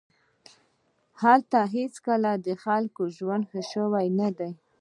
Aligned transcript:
هلته 1.21 1.59
هېڅکله 1.75 2.31
د 2.45 2.47
خلکو 2.63 3.03
ژوند 3.17 3.43
ښه 3.51 3.61
شوی 3.71 4.07
نه 4.19 4.29
دی 4.37 4.49